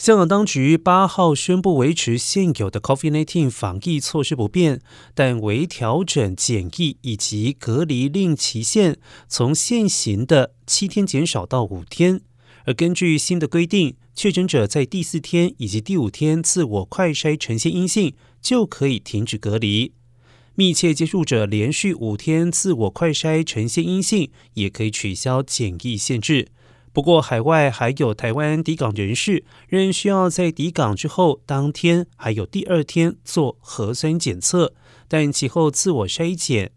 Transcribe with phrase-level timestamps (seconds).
[0.00, 4.80] 香港当局八号宣布维持现有的 COVID-19 防疫措施不变，
[5.14, 8.96] 但微调整检疫以及隔离令期限，
[9.28, 12.22] 从现行的七天减少到五天。
[12.64, 19.92] 而根据新的规定，确诊者在第四天以及第五天自我快筛呈现阴性，就可以停止隔离；
[20.54, 26.48] 密切接触者连续五天自我快筛呈现阴性，也可以取消检疫限制。
[26.92, 34.74] 不过，海外还有台湾抵港人士，仍需要在抵港之后当天还有第二天做核酸检测，
[35.06, 36.72] 但其后自我筛检